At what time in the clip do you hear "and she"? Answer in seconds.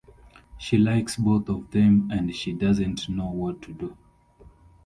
2.11-2.53